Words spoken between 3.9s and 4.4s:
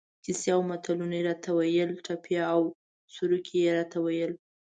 ته ویل.